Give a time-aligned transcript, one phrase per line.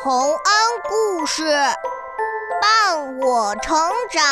[0.00, 0.36] 洪恩
[0.88, 1.44] 故事
[2.60, 3.76] 伴我成
[4.10, 4.22] 长。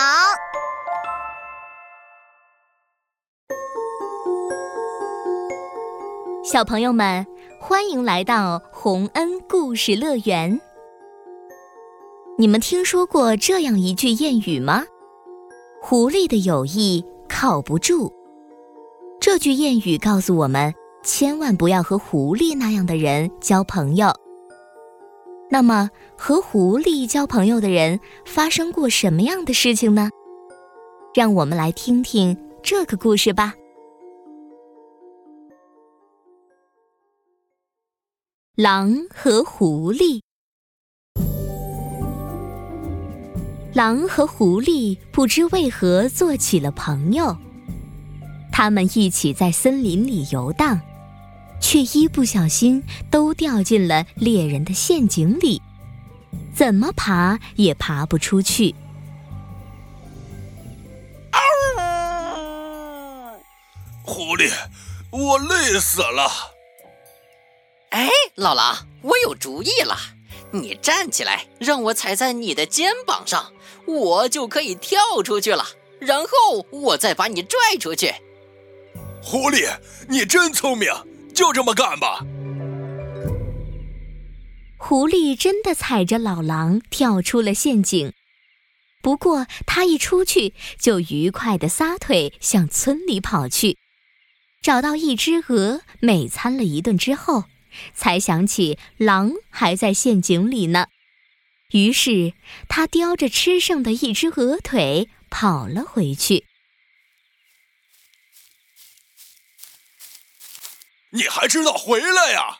[6.43, 7.25] 小朋友们，
[7.61, 10.61] 欢迎来到洪恩故事乐园。
[12.39, 14.85] 你们听说过这样一句谚语吗？
[15.81, 18.13] 狐狸的友谊靠不住。
[19.21, 24.11] 这句谚语告诉我们，千万不要和狐狸那样的人交朋友。
[25.53, 30.09] 那么，和狐狸交朋友的人发生过什么样的事情呢？
[31.13, 33.53] 让我们来听听这个故事吧。
[38.55, 40.21] 狼和狐狸，
[43.75, 47.37] 狼和狐狸不知为何做起了朋友。
[48.53, 50.81] 他们一起在森林里游荡。
[51.61, 55.61] 却一不小心都掉进了猎人的陷阱里，
[56.55, 58.75] 怎么爬也爬不出去。
[64.03, 64.53] 狐狸，
[65.11, 66.29] 我累死了。
[67.91, 69.97] 哎，老狼，我有主意了，
[70.51, 73.53] 你站起来，让我踩在你的肩膀上，
[73.87, 75.65] 我就可以跳出去了。
[76.01, 78.13] 然后我再把你拽出去。
[79.23, 79.69] 狐狸，
[80.09, 80.91] 你真聪明。
[81.41, 82.23] 就这么干吧。
[84.77, 88.13] 狐狸真的踩着老狼跳出了陷阱，
[89.01, 93.79] 不过他一出去就愉快地撒腿向村里跑去，
[94.61, 97.45] 找到一只鹅美餐了一顿之后，
[97.95, 100.89] 才想起狼还在陷阱里呢。
[101.73, 102.35] 于是
[102.69, 106.45] 他叼着吃剩的一只鹅腿跑了回去。
[111.11, 112.59] 你还知道回来呀？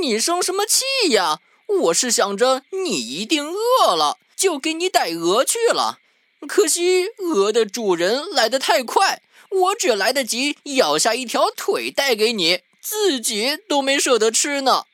[0.00, 1.40] 你生什么气呀？
[1.66, 5.98] 我是想着你一定饿了，就给你逮鹅去了。
[6.46, 14.86] 可惜鹅的主人来得太快，我只来得及咬下一条腿带给你，自己都没舍得吃呢。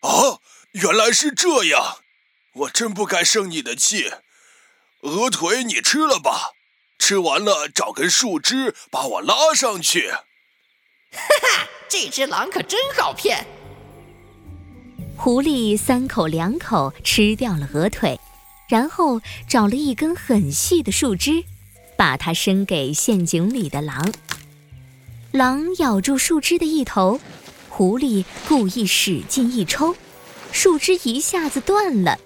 [0.00, 0.40] 啊，
[0.72, 1.98] 原来是这样！
[2.54, 4.10] 我真不该生你的气。
[5.00, 6.52] 鹅腿你吃了吧，
[6.98, 10.14] 吃完了找根树枝把我拉上去。
[11.14, 13.46] 哈哈，这只狼可真好骗！
[15.16, 18.18] 狐狸三口两口吃掉了鹅腿，
[18.68, 21.44] 然后找了一根很细的树枝，
[21.96, 24.12] 把它伸给陷阱里的狼。
[25.30, 27.20] 狼咬住树枝的一头，
[27.68, 29.94] 狐狸故意使劲一抽，
[30.52, 32.18] 树枝一下子断了，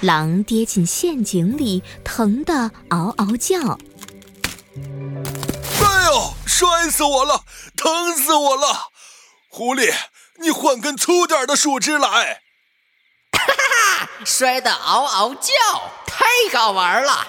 [0.00, 3.78] 狼跌进陷阱里，疼得嗷嗷叫。
[6.50, 7.44] 摔死我了！
[7.76, 8.90] 疼死我了！
[9.48, 9.94] 狐狸，
[10.40, 12.42] 你换根粗点的树枝来。
[13.30, 14.10] 哈哈哈！
[14.24, 15.52] 摔得嗷嗷叫，
[16.06, 17.28] 太好玩了。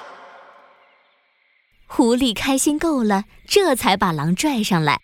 [1.85, 4.99] 狐狸开心够了，这才把狼拽上来。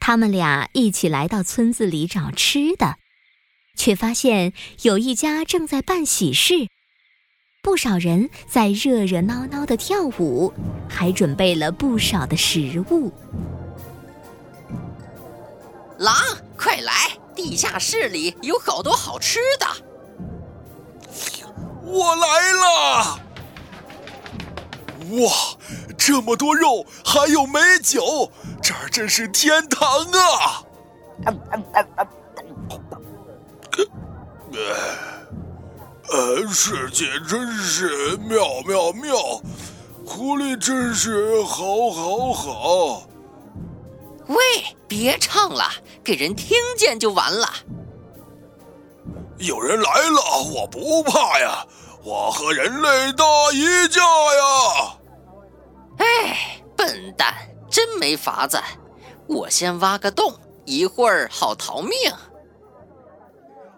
[0.00, 2.96] 他们俩一起来到村子里找吃的，
[3.76, 6.68] 却发现有一家正在办喜事，
[7.68, 10.50] 不少人在热热闹闹的跳舞，
[10.88, 13.12] 还准备了不少的食物。
[15.98, 16.14] 狼，
[16.56, 16.92] 快来！
[17.34, 19.66] 地下室里有好多好吃的。
[21.84, 23.20] 我来了！
[25.10, 25.30] 哇，
[25.98, 30.64] 这么多肉，还有美酒，这儿真是天堂啊！
[31.26, 31.34] 呃，
[36.50, 39.14] 世界真是妙妙妙，
[40.04, 43.02] 狐狸真是好好好。
[44.26, 44.36] 喂，
[44.86, 45.64] 别唱了，
[46.02, 47.48] 给人听见就完了。
[49.38, 51.64] 有人来了，我不怕呀，
[52.02, 54.98] 我和人类打一架呀。
[55.98, 57.34] 哎，笨蛋，
[57.70, 58.60] 真没法子。
[59.26, 61.92] 我先挖个洞，一会儿好逃命。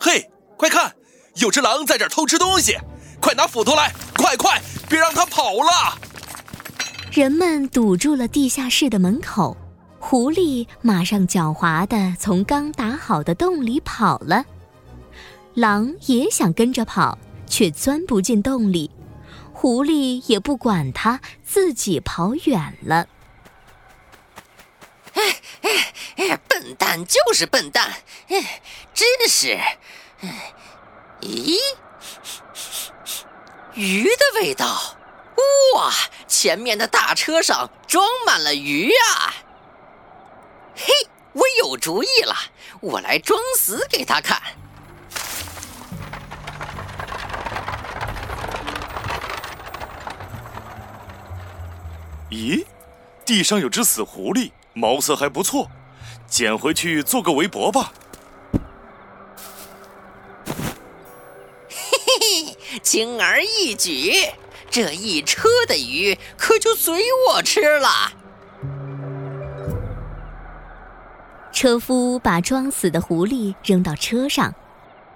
[0.01, 0.95] 嘿，快看，
[1.37, 2.77] 有只狼在这儿偷吃东西，
[3.21, 5.99] 快拿斧头来，快快，别让它跑了。
[7.13, 9.57] 人们堵住了地下室的门口。
[10.03, 14.45] 狐狸马上狡猾地从刚打好的洞里跑了，
[15.54, 18.91] 狼也想跟着跑，却钻不进洞里。
[19.53, 23.07] 狐狸也不管它，自己跑远了。
[25.13, 25.22] 哎
[25.60, 25.71] 哎
[26.16, 26.37] 哎！
[26.49, 27.93] 笨蛋就是笨蛋，
[28.28, 28.63] 哎，
[28.95, 29.59] 真是……
[31.21, 31.59] 咦？
[33.75, 34.97] 鱼的味道。
[35.75, 35.93] 哇
[36.27, 39.33] 前面的大车上装满了鱼啊。
[40.75, 40.87] 嘿
[41.33, 42.34] 我有主意了
[42.81, 44.41] 我来装死给他看。
[52.31, 52.65] 咦
[53.25, 55.71] 地上有只死狐狸毛色还不错
[56.27, 57.93] 捡回去做个围脖吧。
[62.82, 64.12] 轻而易举，
[64.71, 68.12] 这一车的鱼可就随我吃了。
[71.53, 74.54] 车夫把装死的狐狸扔到车上，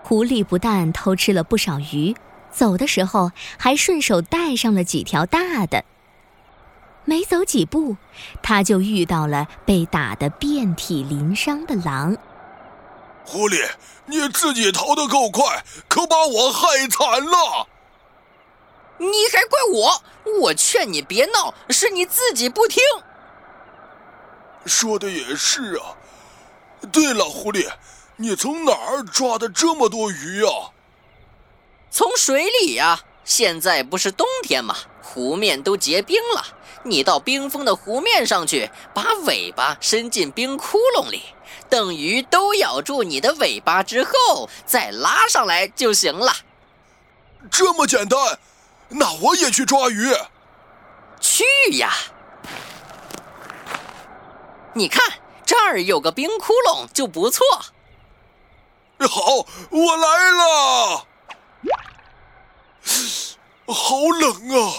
[0.02, 2.14] 狐狸不但偷吃了不少鱼，
[2.50, 5.84] 走的时候还顺手带上了几条大的。
[7.06, 7.96] 没走几步，
[8.42, 12.16] 他就遇到了被打得遍体鳞伤的狼。
[13.24, 13.68] 狐狸，
[14.06, 17.66] 你自己逃得够快，可把我害惨了。
[18.98, 20.02] 你还怪我？
[20.40, 22.82] 我劝你别闹，是你自己不听。
[24.66, 25.96] 说的也是啊。
[26.92, 27.68] 对了，狐狸，
[28.16, 30.70] 你从哪儿抓的这么多鱼啊？
[31.90, 33.00] 从水里呀。
[33.24, 34.76] 现在不是冬天吗？
[35.02, 36.44] 湖面都结冰了。
[36.82, 41.22] 你到冰封的湖面上去，把尾巴伸进冰窟窿里，
[41.74, 46.32] 等鱼都咬住你的尾巴之后，再拉上来就行了。
[47.50, 48.38] 这么简单？
[48.90, 50.14] 那我也去抓鱼。
[51.18, 51.44] 去
[51.78, 51.92] 呀！
[54.74, 57.44] 你看这儿有个冰窟窿，就不错。
[59.00, 61.06] 好，我来了。
[63.66, 64.72] 好冷啊！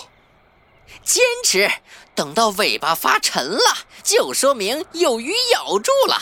[1.03, 1.69] 坚持，
[2.15, 6.21] 等到尾巴发沉了，就说明有鱼咬住了。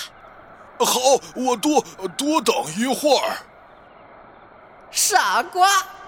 [0.80, 1.00] 好，
[1.36, 1.82] 我多
[2.18, 3.38] 多等一会儿。
[4.92, 5.68] 傻瓜，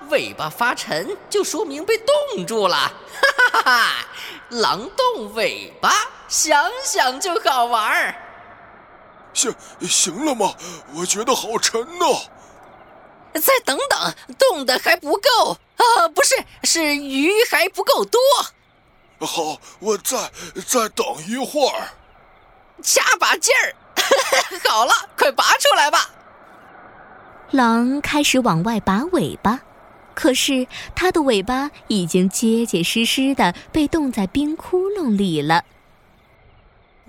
[0.09, 2.75] 尾巴发沉就说明被冻住了。
[2.75, 2.91] 哈
[3.53, 4.05] 哈哈哈！
[4.49, 5.91] 狼冻尾巴，
[6.27, 8.15] 想想就好玩儿。
[9.33, 10.53] 行行了吗？
[10.93, 12.05] 我觉得好沉呢。
[13.41, 16.07] 再等等，冻的还不够啊！
[16.09, 18.21] 不是，是鱼还不够多。
[19.19, 20.31] 好，我再
[20.67, 21.89] 再等一会儿，
[22.81, 23.75] 加把劲儿。
[24.69, 26.09] 好了，快拔出来吧。
[27.51, 29.61] 狼开始往外拔尾巴，
[30.13, 35.63] 可是它的尾巴已经结结实实的被冻在冰窟窿里了。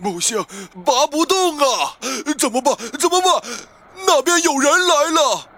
[0.03, 0.45] 不行，
[0.85, 1.97] 拔不动啊！
[2.39, 2.77] 怎么办？
[2.99, 3.51] 怎么办？
[4.07, 5.49] 那边有人来了。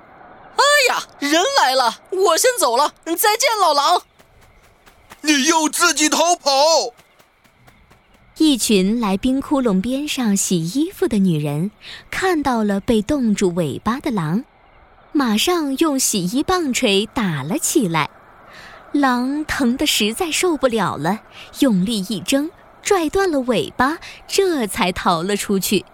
[0.57, 0.63] 哎
[0.95, 2.01] 呀，人来了！
[2.11, 4.03] 我先走了，再见，老狼。
[5.23, 6.51] 你又自己逃跑！
[8.39, 11.73] 一群来冰窟窿边上洗衣服的女人
[12.09, 14.45] 看到了被冻住尾巴的狼，
[15.11, 18.09] 马上用洗衣棒槌打了起来。
[18.93, 21.23] 狼疼得实在受不了了，
[21.59, 22.51] 用力一挣，
[22.81, 23.99] 拽断了尾巴，
[24.29, 25.85] 这才逃了出去。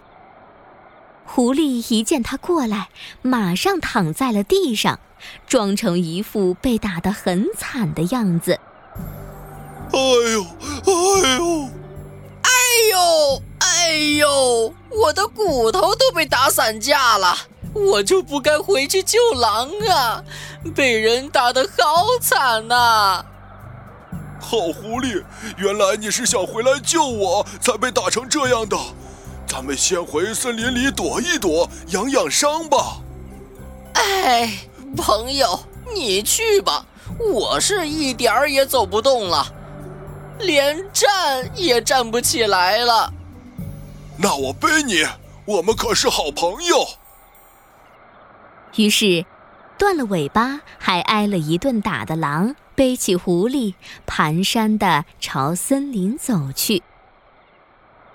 [1.25, 2.91] 狐狸一见他过来，
[3.23, 5.01] 马上躺在了地上，
[5.47, 8.61] 装成一副被打得很惨的样子。
[9.93, 9.99] 哎
[10.35, 10.45] 呦，
[10.85, 11.69] 哎呦，
[12.93, 14.73] 呦，哎呦！
[14.91, 17.37] 我的骨头都被打散架了，
[17.73, 20.23] 我就不该回去救狼啊！
[20.75, 23.25] 被人打得好惨呐！
[24.41, 25.23] 好狐狸，
[25.57, 28.77] 原来你是想回来救我，才被打成这样的。
[29.47, 32.99] 咱们先回森林里躲一躲，养养伤吧。
[33.95, 34.51] 哎，
[34.97, 35.59] 朋友，
[35.95, 36.87] 你去吧，
[37.19, 39.47] 我是一点儿也走不动了，
[40.39, 43.13] 连站也站不起来了。
[44.19, 45.07] 那我背你，
[45.45, 46.87] 我们可是好朋友。
[48.77, 49.25] 于是，
[49.79, 53.75] 断了尾巴还挨了一顿打的狼，背起狐狸，
[54.07, 56.83] 蹒跚的朝森林走去。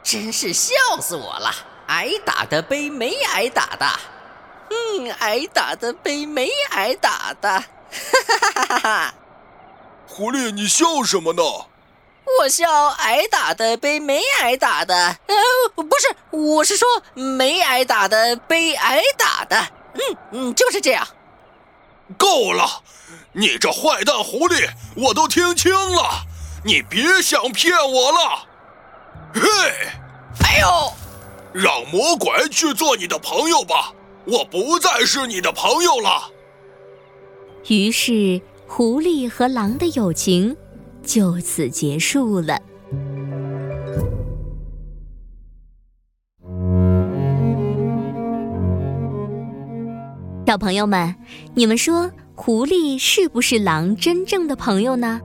[0.04, 1.52] 真是笑死我了！
[1.88, 3.86] 挨打的背没挨打的，
[4.70, 9.14] 嗯，挨打的背没挨打的，哈哈哈哈哈哈！
[10.08, 11.42] 狐狸，你笑什么呢？
[12.38, 14.96] 我笑挨打的被没挨打的，
[15.28, 19.60] 呃，不是，我是说没挨打的被挨打的，
[19.94, 21.08] 嗯嗯，就是这样。
[22.18, 22.84] 够了！
[23.34, 26.26] 你这坏蛋狐狸，我都听清了，
[26.64, 28.48] 你别想骗我了。
[29.34, 29.42] 嘿，
[30.44, 30.94] 哎呦！
[31.54, 33.94] 让魔鬼去做你的朋友吧，
[34.26, 36.30] 我不再是你的朋友了。
[37.68, 40.56] 于是，狐狸和狼的友情
[41.10, 42.62] 就此结束了。
[50.46, 51.16] 小朋友们，
[51.56, 55.20] 你们说，狐狸是不是狼真正的朋友呢？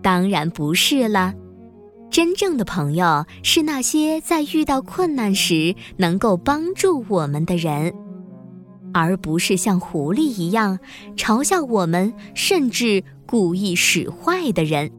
[0.00, 1.34] 当然不是了。
[2.08, 7.92] 真正的朋友是那些在遇到困难时能够帮助我们的人，
[8.98, 10.78] 而不是像狐狸一样
[11.18, 14.90] 嘲笑我们，甚至故意使坏的人。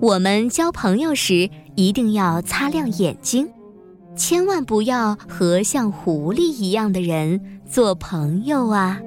[0.00, 3.46] 我们交朋友时一定要擦亮眼睛，
[4.16, 8.98] 千万不要和像狐狸一样的人做朋友啊！